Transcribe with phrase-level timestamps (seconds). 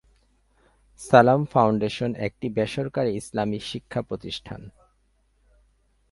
[1.01, 4.61] সালাম ফাউন্ডেশন একটি বেসরকারি ইসলামি শিক্ষা প্রতিষ্ঠান।